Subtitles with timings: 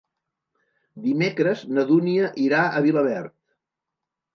[1.03, 3.41] Dimecres na Dúnia irà a Vilaverd.